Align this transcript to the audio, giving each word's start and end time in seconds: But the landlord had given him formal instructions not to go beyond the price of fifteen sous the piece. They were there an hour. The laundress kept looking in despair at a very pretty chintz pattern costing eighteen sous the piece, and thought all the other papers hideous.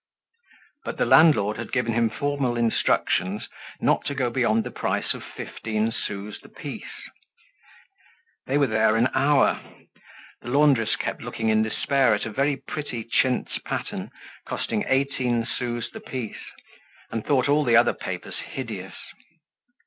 But 0.83 0.97
the 0.97 1.05
landlord 1.05 1.57
had 1.57 1.71
given 1.71 1.93
him 1.93 2.09
formal 2.09 2.57
instructions 2.57 3.47
not 3.79 4.03
to 4.05 4.15
go 4.15 4.31
beyond 4.31 4.63
the 4.63 4.71
price 4.71 5.13
of 5.13 5.23
fifteen 5.23 5.91
sous 5.91 6.41
the 6.41 6.49
piece. 6.49 7.07
They 8.47 8.57
were 8.57 8.65
there 8.65 8.95
an 8.95 9.09
hour. 9.13 9.59
The 10.41 10.49
laundress 10.49 10.95
kept 10.95 11.21
looking 11.21 11.49
in 11.49 11.61
despair 11.61 12.15
at 12.15 12.25
a 12.25 12.31
very 12.31 12.57
pretty 12.57 13.03
chintz 13.03 13.59
pattern 13.59 14.09
costing 14.43 14.85
eighteen 14.87 15.45
sous 15.45 15.91
the 15.91 15.99
piece, 15.99 16.49
and 17.11 17.23
thought 17.23 17.47
all 17.47 17.63
the 17.63 17.75
other 17.75 17.93
papers 17.93 18.37
hideous. 18.39 18.95